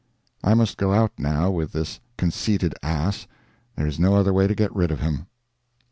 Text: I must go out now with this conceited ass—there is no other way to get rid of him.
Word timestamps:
I 0.43 0.55
must 0.55 0.77
go 0.77 0.93
out 0.93 1.11
now 1.19 1.51
with 1.51 1.73
this 1.73 1.99
conceited 2.17 2.73
ass—there 2.81 3.85
is 3.85 3.99
no 3.99 4.15
other 4.15 4.33
way 4.33 4.47
to 4.47 4.55
get 4.55 4.75
rid 4.75 4.89
of 4.89 4.99
him. 4.99 5.27